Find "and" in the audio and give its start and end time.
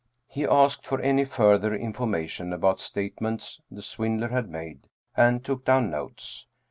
5.15-5.45